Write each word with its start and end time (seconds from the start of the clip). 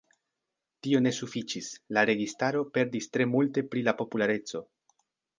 Tio 0.85 1.01
ne 1.05 1.09
sufiĉis, 1.17 1.67
la 1.97 2.03
registaro 2.09 2.63
perdis 2.77 3.09
tre 3.17 3.27
multe 3.33 3.65
pri 3.75 3.83
la 3.89 3.95
populareco. 4.01 4.63